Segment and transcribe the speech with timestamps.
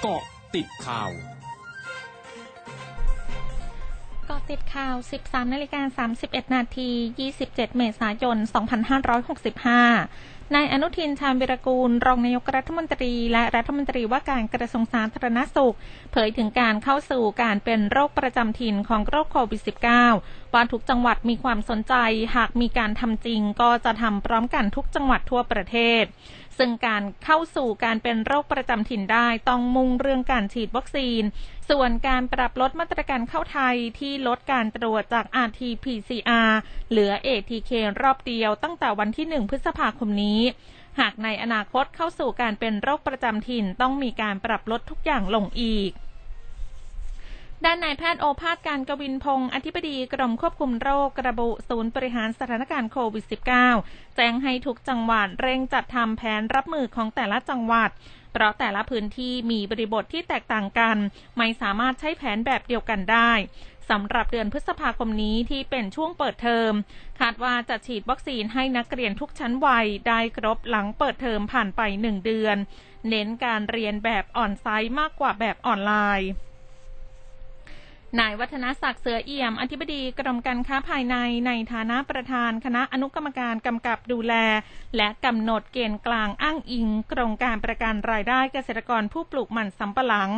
[0.00, 0.22] เกาะ
[0.54, 1.10] ติดข่าว
[4.26, 4.94] เกาะติดข่าว
[5.24, 6.90] 13นาฬิกา31 นาที
[7.30, 15.76] 27 เมษายน 2565นายอนุทินชาญวิรกูล รองนายกรัฐมนตรีและรัฐมนตรีว่าการกระทรวงสาธารณสุข
[16.12, 19.60] เผยถึงการเข้าสู่การเป็นโรคประจำถิ่นของโรคโควิด
[20.06, 21.94] -19 ว่าทุกจังหวัดมีความสนใจ
[22.36, 26.04] หากมีการทำจริงก็จะทำพร้อมกันทุกจังหวัดทั่วประเทศ
[26.60, 31.22] ซึ่งการเข้าสู่การเป็นโรคประจำถิ่นได้ต้องมุ่งเรื่องการฉีดวัคซีน
[31.70, 36.50] ส่วนการปรับลดมาตรการเข้าไทยที่ลดการตรวจจาก RT-PCR
[36.90, 37.70] เหลือ ATK
[38.02, 40.40] รอบเดียวตั้งแต่วันที่ 1 พฤษภาคมนี้
[41.00, 45.90] หากในอนาคตเข้าสู่การเป็นโรคประจำถิ่นต้องมีการปรับลดทุกอย่างลงอีก
[47.64, 53.24] ด้านนายแพทย์โอภาสการกวินพงศ์อธิบดีกรมควบคุมโรคกระบุศูนย์บริหารสถานการณ์โควิด
[53.70, 57.90] -19 แจ้งให้ทุกจังหวัดเร่งจัดทำแผนรับมือของแต่ละจังหวัด
[58.32, 60.96] เพราะแต่ละพื้นที่มีบริบทที่แตกต่างกัน
[61.38, 63.32] ไม่สามารถใช้แผนแบบเดียวกันได้
[63.90, 66.72] สำหรับเดือนพฤษภาคมนี้ที่เป็นช่วงเปิดเทอม
[67.20, 72.56] คาดว่าจะฉีดวัคซีนให้นักเรียนทุกชั้นวัยได้ครบหลังเปิดเทอมผ่านไปหนึ่งเดือน
[73.08, 76.30] เน้นการเรียนแบบออนไซต์มากกว่าแบบออนไลน์
[78.18, 81.16] นายวัฒนศักดิ์เสือเอี่ยม อธิบดีกรมการค้าภายใน
[81.46, 84.34] ในฐานะประธานคณะอนุกรรมการกำกับดูแล
[84.96, 90.30] และกำหนดเกณฑ์กลางอ้างอิงโครงการประกันรายได้เกษตรกรผู้ปลูกมันสำปะหลัง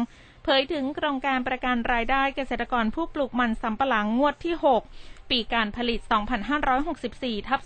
[0.45, 4.55] เผยถึงโครงการประกันรายได้เกษตรกรผู้ปลูกมันสำปะหลังงวดที่
[4.95, 6.01] 6 ปีการผลิต
[6.75, 7.61] 2564 ทับ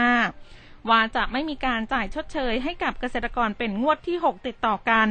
[0.00, 5.08] 2565 ว่าจะไม่มีการจ่ายชดเชยให้กับเกษตรกรเป็นงวดที่ 6 ติดต่อกัน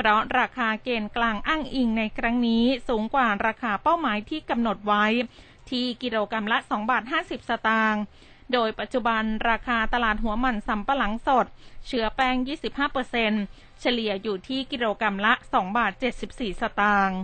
[0.00, 5.04] เพราะราคาเกณฑ์กลางอ้างอิงในครั้งนี้สูงกว่าราคาเป้าหมายที่กำหนดไว้
[5.70, 8.02] ที่กิโลกรรัมละ2บาท50 สตางค์
[8.52, 11.46] โดยปัจจุบันราคาตลาดหัวมันสำปะหลังสด
[11.86, 12.36] เชื้อแป้ง
[13.08, 15.92] 25%เฉลี่ยอยู่ที่กิโลกรรัมละ2บาท
[16.26, 17.18] 74 สตางค์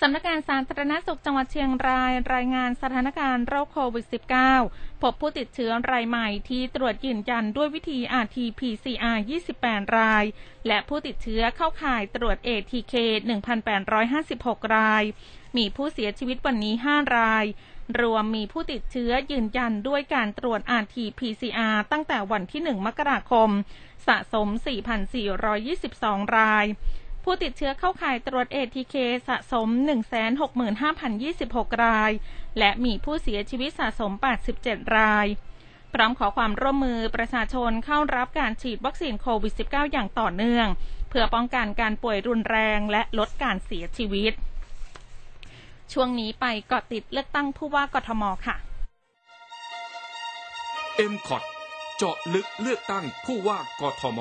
[0.00, 4.06] สำนักงานสาธารณสุขจังหวัดเชียงรายรายงานสถานการณ์โรคโควิด
[4.54, 9.18] -19 พบผู้ติดเชื้อรายใหม่ที่ตรวจยืนยันด้วยวิธี RT-PCR
[9.56, 10.24] 28 ราย
[10.66, 12.94] และผู้ติดเชื้อเข้าข่ายตรวจ ATK
[13.84, 15.04] 1,856 ราย
[15.56, 17.44] มีผู้เสียชีวิตวันนี้ 5 ราย
[18.00, 23.50] รวมมีผู้ติดเชื้อยืนยันด้วยการตรวจ RT-PCR ตั้งแต่วันที่ 1 มกราคม
[24.06, 24.48] สะสม
[25.22, 26.66] 4,422 ราย
[27.24, 28.94] ผู้ติดเชื้อเข้าข่ายตรวจ ATK
[29.28, 29.68] สะสม
[30.96, 32.12] 165,026 ราย
[32.58, 34.12] และมีผู้เสียชีวิตสะสม
[34.54, 35.26] 87 ราย
[35.94, 40.66] พร้อมขอความร่วมมือประชาชนเข้ารับการฉีดวัคซีนโควิด -19 อย่างต่อเนื่อง
[41.08, 44.32] เพื่อป้องกันการป่วยรุนแรงและลดการเสียชีวิต
[45.92, 48.56] ช่วงนี้ไปเกาะติดเลือกตั้งผู้ว่ากทมค่ะ
[51.12, 51.42] m c o t
[51.96, 54.20] เจาะลึกเลือกตั้งผู้ว่ากทม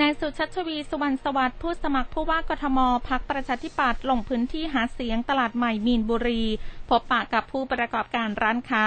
[0.00, 6.44] นายสุชัชวีสุวรรณสวัสดิ์ผู้สมัครผู้ว่ากทมพักประชาธิปัตย์ลงพื้นที่หาเสียงตลาดใหม่มีนบุรี
[6.88, 8.86] พบปะกับผู้ประกอบการร้านค้า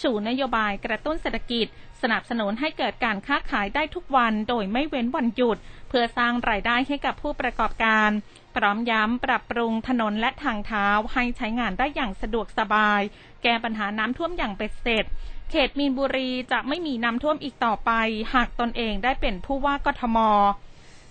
[0.00, 1.66] ชูนโยบายกระตุ้นเศรษฐกิจ
[2.02, 8.10] สนับสนุนให้เกิดการค้าขายได้ทุกวันโดยไม่เว้นวันหยุด เพื่อสร้างรายได้ให้กับผู้ประกอบการ
[8.56, 13.00] พร้อมย้ำปรับปรุงถนนและทางเท้าให้ใช้งานได้อย่างสะดวกสบาย
[13.42, 15.04] แก้ปัญหาน้ำท่วมอย่างเป็นเสร็จ
[15.50, 17.90] เขตมีนบุรีจะไม่มีน้ำท่วมอีกต่อไป
[18.34, 20.18] หากตนเองได้เป็นผู้ว่ากทม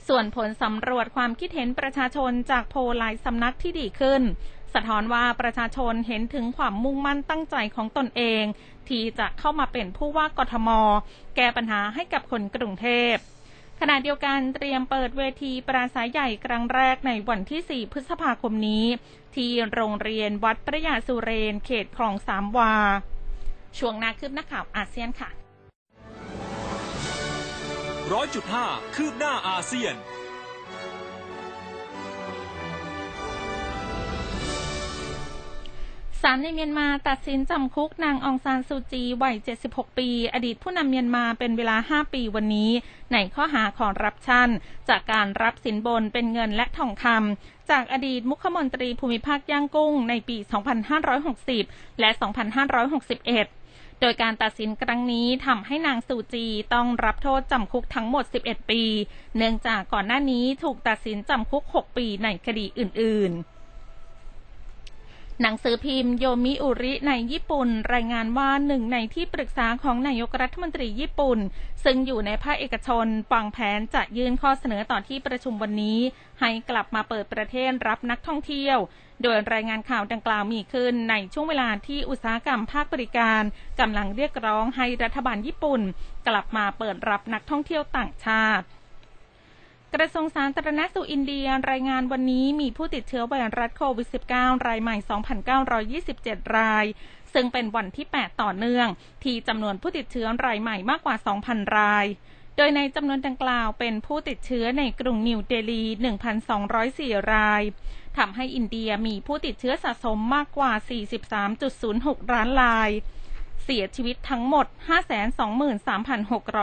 [0.07, 4.21] ส่วนผลสำรวจความคิดเห็นประชาชนจากโพลหลายสำนักที่ดีขึ้น
[4.73, 8.43] สะท้อนว่าประชาชนเห็นถึงความมุ่งมั่นตั้งใจของตนเอง
[8.89, 10.69] ที่จะเข้ามาเป็นผู้ว่ากทม
[11.35, 13.15] แก้ปัญหาให้กับคนกรุงเทพ
[13.85, 18.85] ขณะเดียวกันเตรียมเปิดเวทีปราศัยใหญ่ครั้งแรกในวันที่ 4 พฤษภาคมนี้
[19.35, 22.73] ที่โรงเรียนวัดพระยาสุเรน เขตคลองสามวา
[23.77, 25.29] ช่วงนาคืบหน้าข่าวอาเซียนค่ะ
[28.13, 39.35] ร้อยจุดห้าคืบหน้าอาเซียนาลในเมียนมาตัดสินจำคุกนางองซานซูจีวัย
[39.65, 42.71] 76 ปี อดีตผู้นำเมียนมาเป็นเวลา 5 ปีวันนี้
[43.13, 44.49] ในข้อหาขอรับชั่น
[44.89, 50.37] จากการรับสินบนเป็นเงินและทองคำจากอดีตมุขมนตรีภูมิภาคย่างกุ้งในปี
[51.39, 52.09] 2560 และ
[53.25, 58.83] 2561โดยการตัดสินครั้งนี้ทำให้นางซูจีต้องรับโทษจำคุกทั้งหมด 11 ปี
[59.37, 63.62] เนื่องจากก่อนหน้านี้ถูกตัดสินจำคุก 6 ปีในคดีอื่น ๆ
[65.41, 71.39] หนังสือพิมพ์โยมิอุริในญี่ปุ่น รายงานว่าหนึ่งในที่ปรึกษาของนายกรัฐมนตรีญี่ปุ่น
[71.83, 75.99] ซึ่งอยู่ในภาคเอกชนวางแผนจะยื่นข้อเสนอต่อที่ประชุมวันนี้
[76.39, 78.77] ให้กลับมาเปิดประเทศรับนักท่องเที่ยว
[79.23, 83.41] โดยรายงานข่าวดังกล่าวมีขึ้นในช่วงเวลาที่อุตสาหกรรมภาคบริการ
[83.79, 85.81] กำลังเรียกร้องให้รัฐบาลญี่ปุ่น
[86.27, 88.65] กลับมาเปิดรับนักท่องเที่ยวต่างชาติ
[89.97, 94.95] กระทรวงสาธารณสุขอินเดียรายงานวันนี้มีผู้ติดเชื้อไวรัสโควิด -19 รายใหม่
[95.95, 96.85] 2,927 ราย
[97.33, 98.87] ซึ่งเป็นวันที่ 8 ต่อเนื่อง
[99.23, 102.05] ที่จำนวนผู้ติดเชื้อรายใหม่มากกว่า 2,000 ราย
[102.57, 105.83] โดยในจำนวนดังกล่าวเป็นผู้ติดเชื้อในกรุงนิวเดลี
[106.57, 107.61] 1,204 ราย
[108.17, 110.71] ทำให้อินเดียมีผู้ติดเชื้อสะสมมากกว่า
[111.51, 112.89] 43.06 ล้านราย
[113.63, 114.67] เสียชีวิตทั้งหมด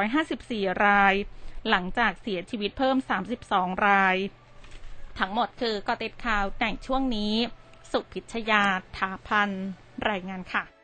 [0.05, 1.14] 523,654 ราย
[1.69, 2.97] หลังจากเสียชีวิตเพิ่ม
[3.41, 4.17] 32 ราย
[5.19, 7.35] ทั้งหมดคือกอติดข่าวในช่วงนี้
[7.91, 8.64] สุพิชยา
[8.97, 9.50] ถาพัน
[10.11, 10.80] รายงานค่ะ